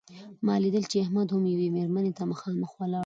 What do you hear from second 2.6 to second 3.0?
ولاړ و.